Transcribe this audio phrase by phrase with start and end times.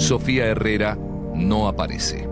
[0.00, 0.98] Sofía Herrera
[1.34, 2.26] no aparece.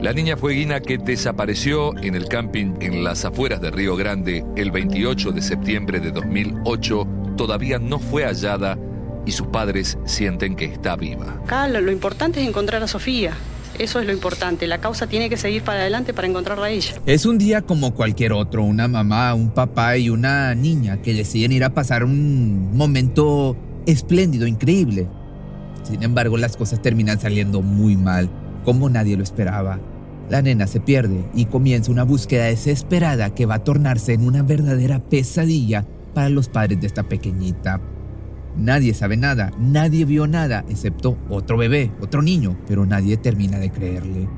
[0.00, 4.70] La niña fueguina que desapareció en el camping en las afueras de Río Grande el
[4.70, 8.78] 28 de septiembre de 2008 todavía no fue hallada
[9.26, 11.40] y sus padres sienten que está viva.
[11.44, 13.32] Acá lo, importante es encontrar a Sofía.
[13.76, 14.68] Eso es lo importante.
[14.68, 16.94] La causa tiene que seguir para adelante para encontrarla a ella.
[17.06, 18.62] Es un día como cualquier otro.
[18.62, 24.46] Una mamá, un papá y una niña que deciden ir a pasar un momento espléndido,
[24.46, 25.08] increíble.
[25.82, 28.30] Sin embargo, las cosas terminan saliendo muy mal,
[28.64, 29.80] como nadie lo esperaba.
[30.28, 34.42] La nena se pierde y comienza una búsqueda desesperada que va a tornarse en una
[34.42, 37.80] verdadera pesadilla para los padres de esta pequeñita.
[38.56, 43.70] Nadie sabe nada, nadie vio nada, excepto otro bebé, otro niño, pero nadie termina de
[43.70, 44.28] creerle.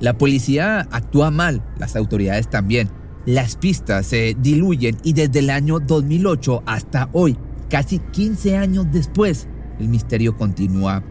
[0.00, 2.90] La policía actúa mal, las autoridades también.
[3.24, 7.36] Las pistas se diluyen y desde el año 2008 hasta hoy,
[7.70, 9.48] casi 15 años después,
[9.78, 11.02] el misterio continúa.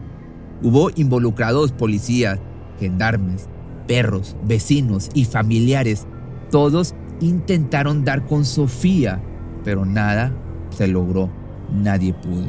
[0.62, 2.38] Hubo involucrados policías,
[2.78, 3.48] gendarmes,
[3.86, 6.06] perros, vecinos y familiares.
[6.50, 9.20] Todos intentaron dar con Sofía,
[9.64, 10.32] pero nada
[10.70, 11.30] se logró.
[11.72, 12.46] Nadie pudo.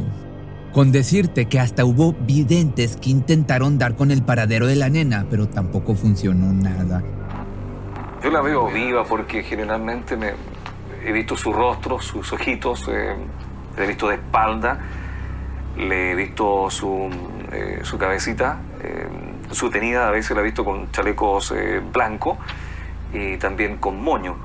[0.73, 5.25] Con decirte que hasta hubo videntes que intentaron dar con el paradero de la nena,
[5.29, 7.03] pero tampoco funcionó nada.
[8.23, 10.33] Yo la veo viva porque generalmente me,
[11.03, 13.15] he visto su rostro, sus ojitos, eh,
[13.77, 14.79] he visto de espalda,
[15.77, 17.09] le he visto su,
[17.51, 18.59] eh, su cabecita.
[18.83, 19.07] Eh,
[19.51, 22.37] su tenida a veces la he visto con chalecos eh, blancos
[23.13, 24.35] y también con moño,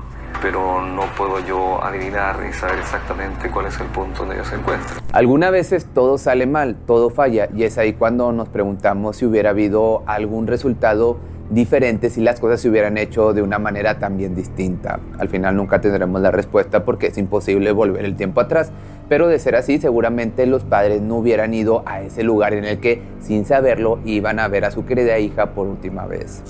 [0.41, 4.55] pero no puedo yo adivinar y saber exactamente cuál es el punto donde ella se
[4.55, 4.95] encuentra.
[5.11, 9.49] Algunas veces todo sale mal, todo falla y es ahí cuando nos preguntamos si hubiera
[9.49, 11.19] habido algún resultado
[11.53, 14.99] diferente si las cosas se hubieran hecho de una manera también distinta.
[15.19, 18.71] Al final nunca tendremos la respuesta porque es imposible volver el tiempo atrás,
[19.09, 22.79] pero de ser así seguramente los padres no hubieran ido a ese lugar en el
[22.79, 26.41] que sin saberlo iban a ver a su querida hija por última vez.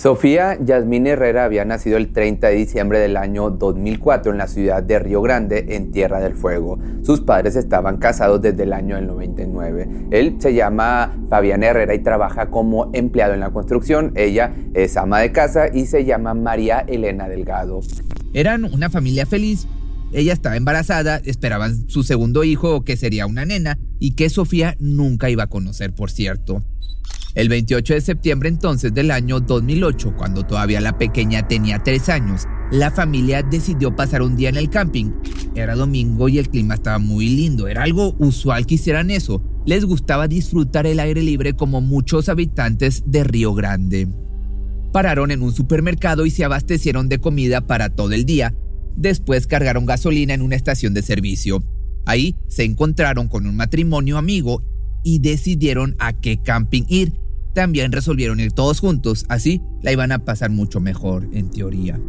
[0.00, 4.82] Sofía Yasmín Herrera había nacido el 30 de diciembre del año 2004 en la ciudad
[4.82, 6.78] de Río Grande, en Tierra del Fuego.
[7.02, 10.06] Sus padres estaban casados desde el año del 99.
[10.10, 14.12] Él se llama Fabián Herrera y trabaja como empleado en la construcción.
[14.16, 17.82] Ella es ama de casa y se llama María Elena Delgado.
[18.32, 19.66] Eran una familia feliz.
[20.14, 25.28] Ella estaba embarazada, esperaban su segundo hijo, que sería una nena, y que Sofía nunca
[25.28, 26.62] iba a conocer, por cierto.
[27.34, 32.46] El 28 de septiembre entonces del año 2008, cuando todavía la pequeña tenía tres años,
[32.72, 35.12] la familia decidió pasar un día en el camping.
[35.54, 39.42] Era domingo y el clima estaba muy lindo, era algo usual que hicieran eso.
[39.64, 44.08] Les gustaba disfrutar el aire libre como muchos habitantes de Río Grande.
[44.92, 48.56] Pararon en un supermercado y se abastecieron de comida para todo el día.
[48.96, 51.62] Después cargaron gasolina en una estación de servicio.
[52.06, 54.64] Ahí se encontraron con un matrimonio amigo
[55.04, 57.19] y decidieron a qué camping ir.
[57.54, 62.00] También resolvieron ir todos juntos, así la iban a pasar mucho mejor, en teoría.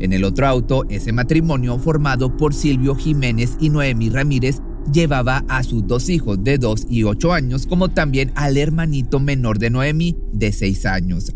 [0.00, 5.62] En el otro auto, ese matrimonio formado por Silvio Jiménez y Noemí Ramírez llevaba a
[5.62, 10.16] sus dos hijos de 2 y 8 años, como también al hermanito menor de Noemí
[10.32, 11.34] de 6 años.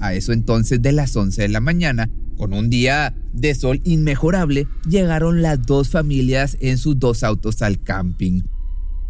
[0.00, 4.66] A eso entonces de las 11 de la mañana, con un día de sol inmejorable,
[4.88, 8.40] llegaron las dos familias en sus dos autos al camping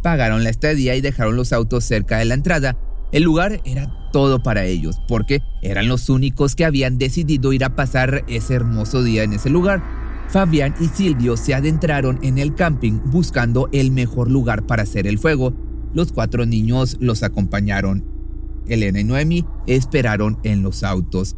[0.03, 2.77] pagaron la estadía y dejaron los autos cerca de la entrada.
[3.13, 7.75] El lugar era todo para ellos, porque eran los únicos que habían decidido ir a
[7.75, 9.83] pasar ese hermoso día en ese lugar.
[10.29, 15.19] Fabián y Silvio se adentraron en el camping buscando el mejor lugar para hacer el
[15.19, 15.53] fuego.
[15.93, 18.05] Los cuatro niños los acompañaron.
[18.69, 21.37] Elena y Noemi esperaron en los autos.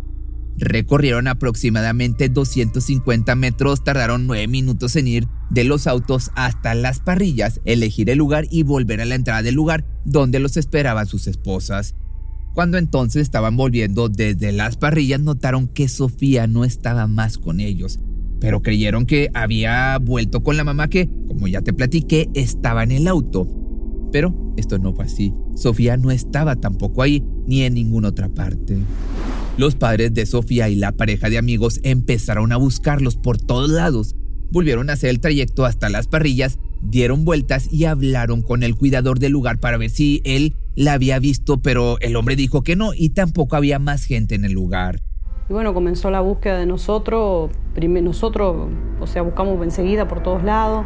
[0.59, 7.61] Recorrieron aproximadamente 250 metros, tardaron 9 minutos en ir de los autos hasta las parrillas,
[7.65, 11.95] elegir el lugar y volver a la entrada del lugar donde los esperaban sus esposas.
[12.55, 18.01] Cuando entonces estaban volviendo desde las parrillas notaron que Sofía no estaba más con ellos,
[18.41, 22.93] pero creyeron que había vuelto con la mamá que, como ya te platiqué, estaba en
[22.93, 23.47] el auto.
[24.11, 25.35] Pero esto no fue así.
[25.55, 28.79] Sofía no estaba tampoco ahí ni en ninguna otra parte.
[29.59, 34.17] Los padres de Sofía y la pareja de amigos empezaron a buscarlos por todos lados.
[34.53, 39.19] Volvieron a hacer el trayecto hasta las parrillas, dieron vueltas y hablaron con el cuidador
[39.19, 42.93] del lugar para ver si él la había visto, pero el hombre dijo que no
[42.95, 45.01] y tampoco había más gente en el lugar.
[45.49, 47.51] Y bueno, comenzó la búsqueda de nosotros.
[47.75, 48.69] Nosotros,
[49.01, 50.85] o sea, buscamos enseguida por todos lados.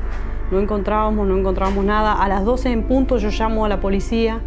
[0.53, 2.23] No encontrábamos, no encontrábamos nada.
[2.23, 4.43] A las 12 en punto yo llamo a la policía,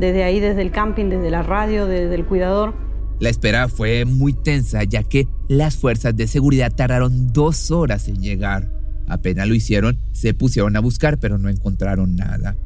[0.00, 2.87] desde ahí, desde el camping, desde la radio, desde el cuidador
[3.20, 8.22] la espera fue muy tensa ya que las fuerzas de seguridad tardaron dos horas en
[8.22, 8.70] llegar.
[9.08, 12.56] Apenas lo hicieron, se pusieron a buscar, pero no encontraron nada.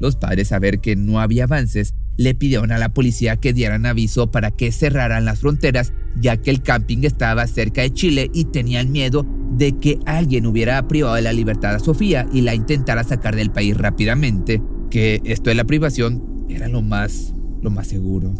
[0.00, 3.86] Los padres, a ver que no había avances, le pidieron a la policía que dieran
[3.86, 8.44] aviso para que cerraran las fronteras, ya que el camping estaba cerca de Chile y
[8.44, 13.02] tenían miedo de que alguien hubiera privado de la libertad a Sofía y la intentara
[13.02, 18.34] sacar del país rápidamente, que esto de la privación era lo más, lo más seguro.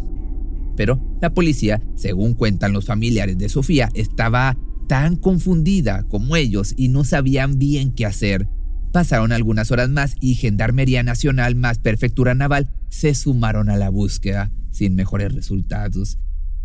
[0.79, 6.87] Pero la policía, según cuentan los familiares de Sofía, estaba tan confundida como ellos y
[6.87, 8.47] no sabían bien qué hacer.
[8.93, 14.53] Pasaron algunas horas más y Gendarmería Nacional más Prefectura Naval se sumaron a la búsqueda,
[14.71, 16.17] sin mejores resultados.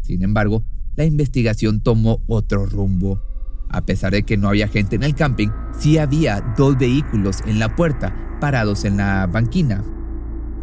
[0.02, 0.64] Sin embargo,
[0.94, 3.20] la investigación tomó otro rumbo.
[3.68, 7.58] A pesar de que no había gente en el camping, sí había dos vehículos en
[7.58, 9.82] la puerta, parados en la banquina.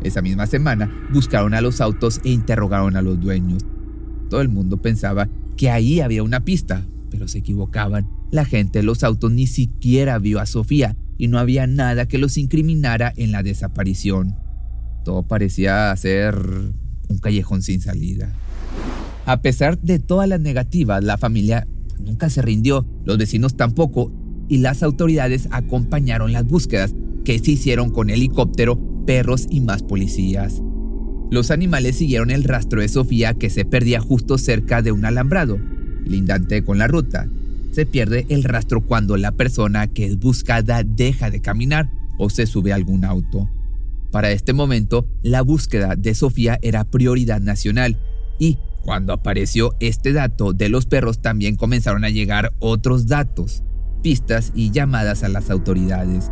[0.04, 3.64] Esa misma semana buscaron a los autos e interrogaron a los dueños.
[4.30, 8.10] Todo el mundo pensaba que ahí había una pista, pero se equivocaban.
[8.32, 12.18] La gente de los autos ni siquiera vio a Sofía y no había nada que
[12.18, 14.38] los incriminara en la desaparición.
[15.06, 16.36] Todo parecía ser
[17.10, 18.34] un callejón sin salida.
[19.26, 21.68] A pesar de todas las negativas, la familia
[22.00, 24.12] nunca se rindió, los vecinos tampoco,
[24.48, 30.62] y las autoridades acompañaron las búsquedas que se hicieron con helicóptero, perros y más policías.
[31.32, 35.60] Los animales siguieron el rastro de Sofía que se perdía justo cerca de un alambrado
[36.06, 37.28] lindante con la ruta.
[37.72, 42.46] Se pierde el rastro cuando la persona que es buscada deja de caminar o se
[42.46, 43.50] sube a algún auto.
[44.12, 47.98] Para este momento, la búsqueda de Sofía era prioridad nacional
[48.38, 53.64] y cuando apareció este dato de los perros también comenzaron a llegar otros datos,
[54.02, 56.30] pistas y llamadas a las autoridades.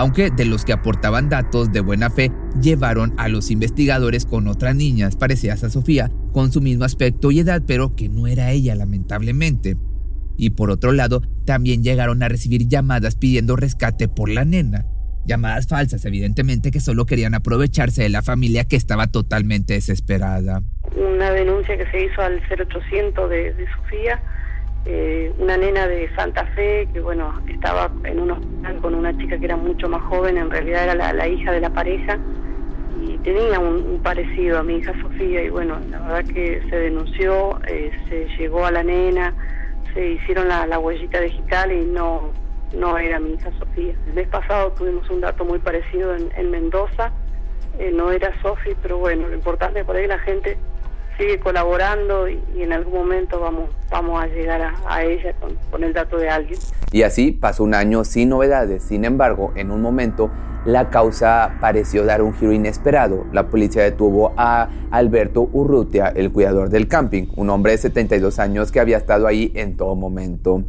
[0.00, 2.32] Aunque de los que aportaban datos de buena fe
[2.62, 7.40] llevaron a los investigadores con otras niñas parecidas a Sofía con su mismo aspecto y
[7.40, 9.76] edad, pero que no era ella lamentablemente.
[10.38, 14.86] Y por otro lado, también llegaron a recibir llamadas pidiendo rescate por la nena.
[15.26, 20.62] Llamadas falsas, evidentemente, que solo querían aprovecharse de la familia que estaba totalmente desesperada.
[20.96, 24.22] Una denuncia que se hizo al 0800 de, Sofía,
[24.86, 29.38] eh, una nena de Santa Fe que, bueno, estaba en un hospital con una chica
[29.38, 32.18] que era mucho más joven, en realidad era la hija de la pareja
[33.02, 37.58] y tenía un, parecido a mi hija Sofía y bueno, la verdad que se denunció,
[37.66, 39.34] eh, se llegó a la nena,
[39.94, 42.30] se hicieron la, huellita digital y no,
[42.74, 43.94] no era mi hija Sofía.
[44.06, 47.12] El mes pasado tuvimos un dato muy parecido en, Mendoza,
[47.78, 50.58] eh, no era Sofía, pero bueno, lo importante por ahí la gente
[51.20, 55.92] sigue colaborando y, en algún momento vamos, vamos a llegar a, ella con, con el
[55.92, 56.58] dato de alguien.
[56.92, 60.30] Y así pasó un año sin novedades, sin embargo, en un momento
[60.64, 63.26] la causa pareció dar un giro inesperado.
[63.32, 68.72] La policía detuvo a Alberto Urrutia, el cuidador del camping, un hombre de 72 años
[68.72, 70.64] que había estado ahí en todo momento.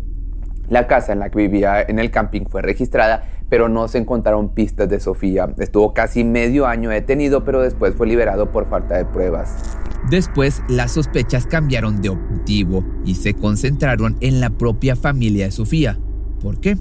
[0.70, 4.54] La casa en la que vivía en el camping fue registrada, pero no se encontraron
[4.54, 5.50] pistas de Sofía.
[5.60, 9.81] Estuvo casi medio año detenido, pero después fue liberado por falta de pruebas.
[10.10, 16.00] Después, las sospechas cambiaron de objetivo y se concentraron en la propia familia de Sofía.
[16.42, 16.76] ¿Por qué?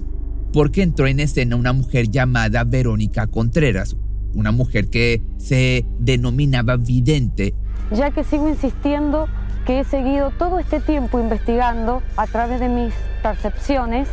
[0.53, 3.95] porque entró en escena una mujer llamada Verónica Contreras,
[4.33, 7.53] una mujer que se denominaba vidente.
[7.91, 9.27] Ya que sigo insistiendo
[9.65, 14.07] que he seguido todo este tiempo investigando a través de mis percepciones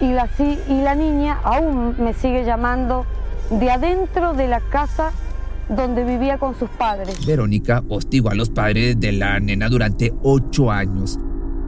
[0.00, 3.06] y la, y la niña aún me sigue llamando
[3.50, 5.12] de adentro de la casa
[5.68, 7.24] donde vivía con sus padres.
[7.26, 11.18] Verónica hostigó a los padres de la nena durante ocho años.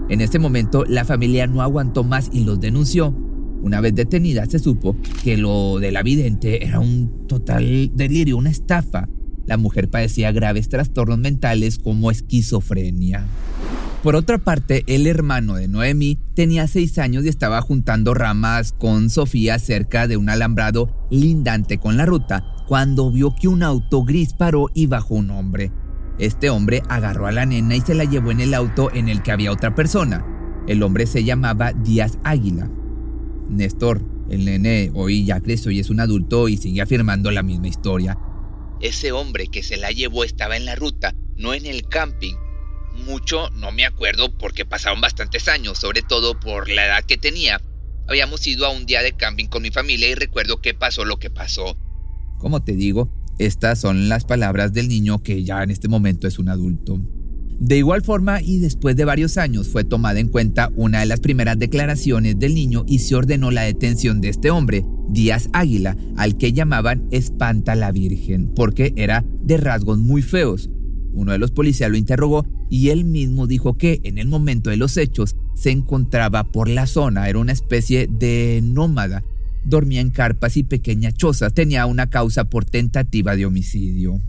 [0.08, 3.14] En este momento la familia no aguantó más y los denunció.
[3.62, 8.50] Una vez detenida, se supo que lo de la vidente era un total delirio, una
[8.50, 9.08] estafa.
[9.46, 13.24] La mujer padecía graves trastornos mentales como esquizofrenia.
[14.02, 19.10] Por otra parte, el hermano de Noemí tenía seis años y estaba juntando ramas con
[19.10, 24.32] Sofía cerca de un alambrado lindante con la ruta cuando vio que un auto gris
[24.32, 25.72] paró y bajó un hombre.
[26.20, 29.24] Este hombre agarró a la nena y se la llevó en el auto en el
[29.24, 30.24] que había otra persona.
[30.68, 32.70] El hombre se llamaba Díaz Águila.
[33.48, 34.00] Néstor,
[34.30, 38.16] el nene hoy ya creció y es un adulto y sigue afirmando la misma historia.
[38.80, 42.36] Ese hombre que se la llevó estaba en la ruta, no en el camping.
[43.04, 47.60] Mucho no me acuerdo porque pasaron bastantes años, sobre todo por la edad que tenía.
[48.06, 51.18] Habíamos ido a un día de camping con mi familia y recuerdo que pasó lo
[51.18, 51.76] que pasó.
[52.40, 56.38] Como te digo, estas son las palabras del niño que ya en este momento es
[56.38, 56.98] un adulto.
[57.60, 61.20] De igual forma, y después de varios años, fue tomada en cuenta una de las
[61.20, 66.38] primeras declaraciones del niño y se ordenó la detención de este hombre, Díaz Águila, al
[66.38, 70.70] que llamaban Espanta la Virgen, porque era de rasgos muy feos.
[71.12, 74.78] Uno de los policías lo interrogó y él mismo dijo que en el momento de
[74.78, 79.22] los hechos se encontraba por la zona, era una especie de nómada,
[79.64, 84.20] dormía en carpas y pequeñas chozas, tenía una causa por tentativa de homicidio.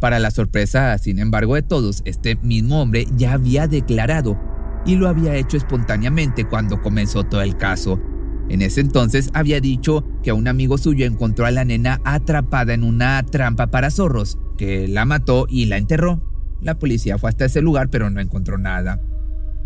[0.00, 4.38] Para la sorpresa, sin embargo, de todos, este mismo hombre ya había declarado
[4.86, 8.00] y lo había hecho espontáneamente cuando comenzó todo el caso.
[8.48, 12.82] En ese entonces había dicho que un amigo suyo encontró a la nena atrapada en
[12.82, 16.22] una trampa para zorros, que la mató y la enterró.
[16.62, 19.02] La policía fue hasta ese lugar pero no encontró nada.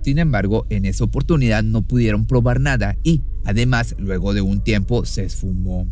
[0.03, 5.05] Sin embargo, en esa oportunidad no pudieron probar nada y, además, luego de un tiempo
[5.05, 5.87] se esfumó.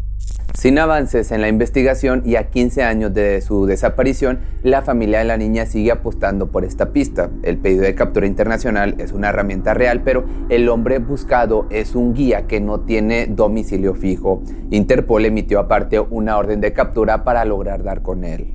[0.54, 5.24] Sin avances en la investigación y a 15 años de su desaparición, la familia de
[5.24, 7.30] la niña sigue apostando por esta pista.
[7.44, 12.14] El pedido de captura internacional es una herramienta real, pero el hombre buscado es un
[12.14, 14.42] guía que no tiene domicilio fijo.
[14.70, 18.52] Interpol emitió aparte una orden de captura para lograr dar con él.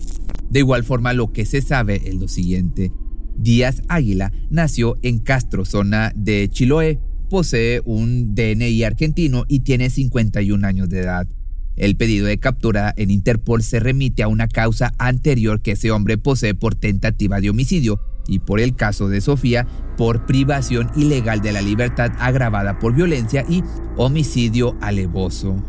[0.50, 2.92] De igual forma, lo que se sabe es lo siguiente.
[3.38, 10.65] Díaz Águila nació en Castro, zona de Chiloé, posee un DNI argentino y tiene 51
[10.65, 11.27] años de edad.
[11.75, 16.17] El pedido de captura en Interpol se remite a una causa anterior que ese hombre
[16.17, 19.67] posee por tentativa de homicidio y por el caso de Sofía
[19.98, 23.62] por privación ilegal de la libertad agravada por violencia y
[23.98, 25.62] homicidio alevoso.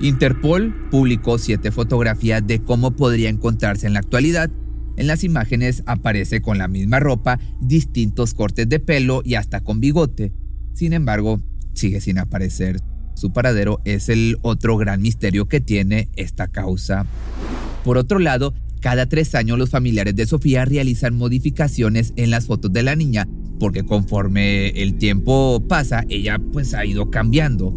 [0.00, 4.50] Interpol publicó siete fotografías de cómo podría encontrarse en la actualidad.
[4.96, 9.80] En las imágenes aparece con la misma ropa, distintos cortes de pelo y hasta con
[9.80, 10.32] bigote.
[10.72, 11.40] Sin embargo,
[11.74, 12.80] sigue sin aparecer.
[13.14, 17.06] Su paradero es el otro gran misterio que tiene esta causa.
[17.84, 22.72] Por otro lado, cada tres años los familiares de Sofía realizan modificaciones en las fotos
[22.72, 27.74] de la niña, porque conforme el tiempo pasa, ella pues ha ido cambiando.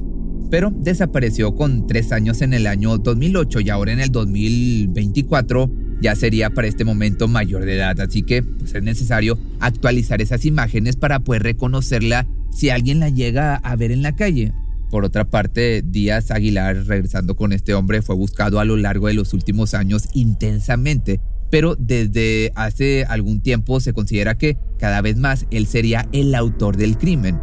[0.49, 6.15] Pero desapareció con tres años en el año 2008 y ahora en el 2024 ya
[6.17, 10.97] sería para este momento mayor de edad, así que pues, es necesario actualizar esas imágenes
[10.97, 14.53] para poder reconocerla si alguien la llega a ver en la calle.
[14.91, 19.13] Por otra parte, Díaz Aguilar, regresando con este hombre, fue buscado a lo largo de
[19.13, 25.45] los últimos años intensamente, pero desde hace algún tiempo se considera que cada vez más
[25.51, 27.39] él sería el autor del crimen.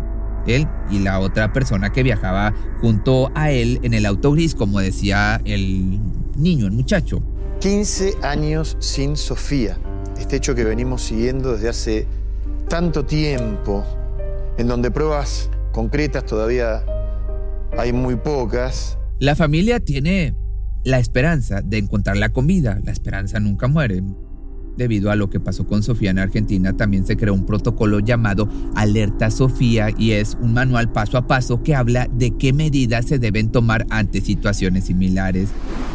[0.46, 4.80] Él y la otra persona que viajaba junto a él en el auto gris, como
[4.80, 5.98] decía el
[6.36, 7.22] niño, el muchacho.
[7.60, 9.76] 15 años sin Sofía.
[10.18, 12.06] Este hecho que venimos siguiendo desde hace
[12.68, 13.84] tanto tiempo,
[14.56, 16.82] en donde pruebas concretas todavía
[17.76, 18.96] hay muy pocas.
[19.18, 20.34] La familia tiene
[20.84, 22.80] la esperanza de encontrar la comida.
[22.82, 24.02] La esperanza nunca muere.
[24.76, 28.48] Debido a lo que pasó con Sofía en Argentina, también se creó un protocolo llamado
[28.74, 33.18] Alerta Sofía y es un manual paso a paso que habla de qué medidas se
[33.18, 35.50] deben tomar ante situaciones similares.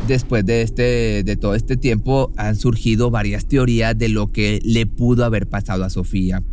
[0.08, 4.86] Después de, este, de todo este tiempo han surgido varias teorías de lo que le
[4.86, 6.44] pudo haber pasado a Sofía.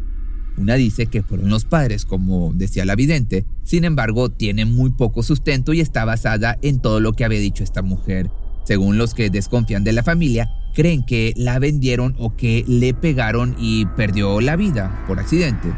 [0.57, 5.23] Una dice que fueron los padres, como decía la vidente, sin embargo tiene muy poco
[5.23, 8.31] sustento y está basada en todo lo que había dicho esta mujer.
[8.65, 13.55] Según los que desconfían de la familia, creen que la vendieron o que le pegaron
[13.59, 15.69] y perdió la vida por accidente.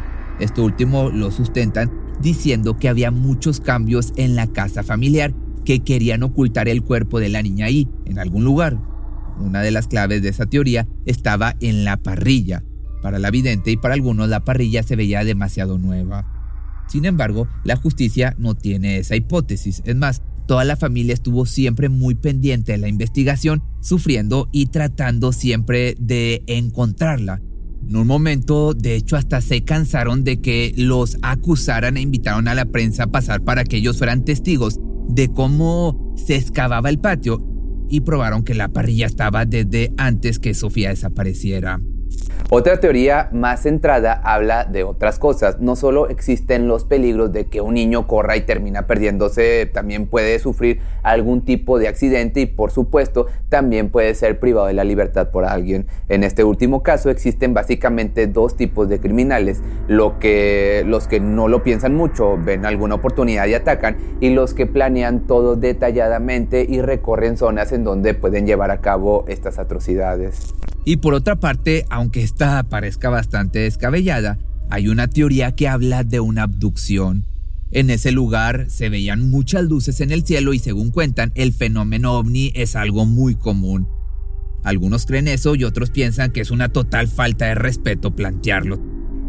[0.40, 5.34] Esto último lo sustentan diciendo que había muchos cambios en la casa familiar
[5.64, 8.78] que querían ocultar el cuerpo de la niña ahí, en algún lugar.
[9.38, 12.62] Una de las claves de esa teoría estaba en la parrilla,
[13.02, 16.26] para la vidente y para algunos la parrilla se veía demasiado nueva.
[16.88, 19.82] Sin embargo, la justicia no tiene esa hipótesis.
[19.84, 25.32] Es más, toda la familia estuvo siempre muy pendiente de la investigación, sufriendo y tratando
[25.32, 27.40] siempre de encontrarla.
[27.88, 32.54] En un momento, de hecho, hasta se cansaron de que los acusaran e invitaron a
[32.54, 37.46] la prensa a pasar para que ellos fueran testigos de cómo se excavaba el patio
[37.90, 41.80] y probaron que la parrilla estaba desde antes que Sofía desapareciera.
[42.50, 45.59] Otra teoría más centrada habla de otras cosas.
[45.59, 50.38] No solo existen los peligros de que un niño corra y termina perdiéndose, también puede
[50.38, 55.30] sufrir algún tipo de accidente y por supuesto también puede ser privado de la libertad
[55.30, 55.87] por alguien.
[56.09, 59.61] En este último caso existen básicamente dos tipos de criminales.
[59.88, 64.54] Lo que, los que no lo piensan mucho, ven alguna oportunidad y atacan y los
[64.54, 70.54] que planean todo detalladamente y recorren zonas en donde pueden llevar a cabo estas atrocidades.
[70.84, 74.38] Y por otra parte, aunque esta parezca bastante descabellada,
[74.70, 77.24] hay una teoría que habla de una abducción.
[77.70, 82.12] En ese lugar se veían muchas luces en el cielo y según cuentan, el fenómeno
[82.12, 83.88] ovni es algo muy común.
[84.62, 88.80] Algunos creen eso y otros piensan que es una total falta de respeto plantearlo.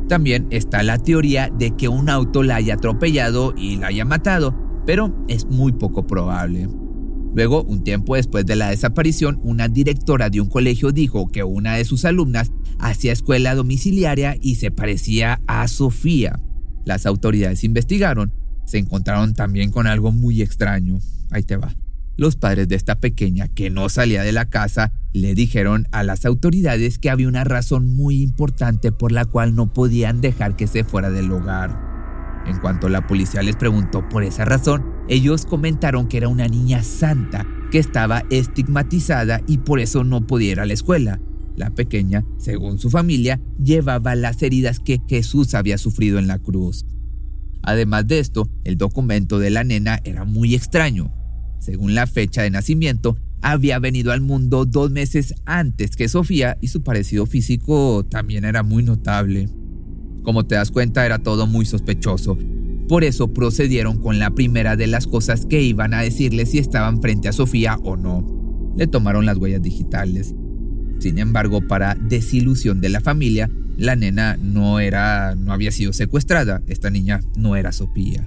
[0.07, 4.55] También está la teoría de que un auto la haya atropellado y la haya matado,
[4.85, 6.69] pero es muy poco probable.
[7.35, 11.75] Luego, un tiempo después de la desaparición, una directora de un colegio dijo que una
[11.75, 16.39] de sus alumnas hacía escuela domiciliaria y se parecía a Sofía.
[16.85, 18.31] Las autoridades investigaron.
[18.65, 20.99] Se encontraron también con algo muy extraño.
[21.29, 21.75] Ahí te va.
[22.15, 26.25] Los padres de esta pequeña que no salía de la casa le dijeron a las
[26.25, 30.85] autoridades que había una razón muy importante por la cual no podían dejar que se
[30.85, 31.94] fuera del hogar.
[32.47, 36.83] En cuanto la policía les preguntó por esa razón, ellos comentaron que era una niña
[36.83, 41.19] santa que estaba estigmatizada y por eso no podía ir a la escuela.
[41.55, 46.85] La pequeña, según su familia, llevaba las heridas que Jesús había sufrido en la cruz.
[47.63, 51.11] Además de esto, el documento de la nena era muy extraño.
[51.59, 56.67] Según la fecha de nacimiento, había venido al mundo dos meses antes que Sofía y
[56.67, 59.49] su parecido físico también era muy notable.
[60.25, 62.37] Como te das cuenta, era todo muy sospechoso.
[62.89, 67.01] Por eso procedieron con la primera de las cosas que iban a decirle si estaban
[67.01, 68.73] frente a Sofía o no.
[68.75, 70.35] Le tomaron las huellas digitales.
[70.99, 76.63] Sin embargo, para desilusión de la familia, la nena no era no había sido secuestrada,
[76.67, 78.25] esta niña no era Sofía.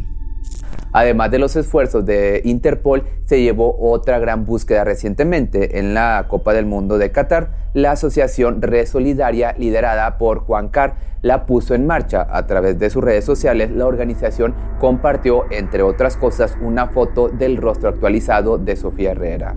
[0.93, 6.55] Además de los esfuerzos de Interpol, se llevó otra gran búsqueda recientemente en la Copa
[6.55, 7.69] del Mundo de Qatar.
[7.75, 12.27] La asociación Red Solidaria, liderada por Juan Carr, la puso en marcha.
[12.31, 17.57] A través de sus redes sociales, la organización compartió, entre otras cosas, una foto del
[17.59, 19.57] rostro actualizado de Sofía Herrera.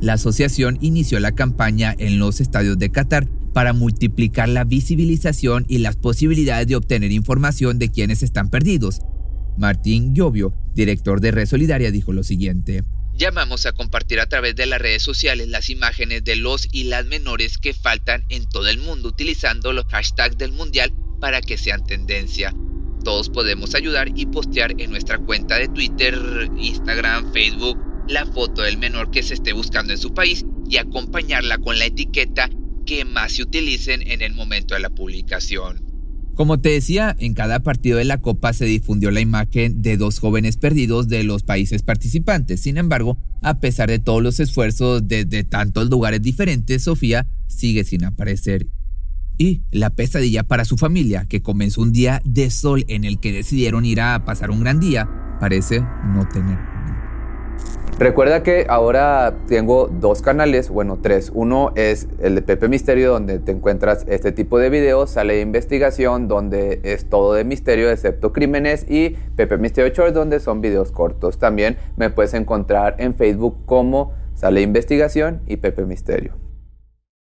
[0.00, 5.78] La asociación inició la campaña en los estadios de Qatar para multiplicar la visibilización y
[5.78, 9.00] las posibilidades de obtener información de quienes están perdidos.
[9.58, 12.84] Martín Giovio, director de Red Solidaria, dijo lo siguiente.
[13.14, 17.04] Llamamos a compartir a través de las redes sociales las imágenes de los y las
[17.04, 21.84] menores que faltan en todo el mundo utilizando los hashtags del mundial para que sean
[21.84, 22.54] tendencia.
[23.02, 26.16] Todos podemos ayudar y postear en nuestra cuenta de Twitter,
[26.56, 31.58] Instagram, Facebook la foto del menor que se esté buscando en su país y acompañarla
[31.58, 32.48] con la etiqueta
[32.86, 35.87] que más se utilicen en el momento de la publicación.
[36.38, 40.20] Como te decía, en cada partido de la Copa se difundió la imagen de dos
[40.20, 42.60] jóvenes perdidos de los países participantes.
[42.60, 48.04] Sin embargo, a pesar de todos los esfuerzos desde tantos lugares diferentes, Sofía sigue sin
[48.04, 48.68] aparecer.
[49.36, 53.32] Y la pesadilla para su familia, que comenzó un día de sol en el que
[53.32, 55.08] decidieron ir a pasar un gran día,
[55.40, 56.67] parece no tener
[57.98, 61.32] Recuerda que ahora tengo dos canales, bueno, tres.
[61.34, 65.40] Uno es el de Pepe Misterio, donde te encuentras este tipo de videos, sale de
[65.40, 70.92] investigación, donde es todo de misterio, excepto crímenes, y Pepe Misterio Short, donde son videos
[70.92, 71.38] cortos.
[71.38, 76.47] También me puedes encontrar en Facebook como Sale de Investigación y Pepe Misterio.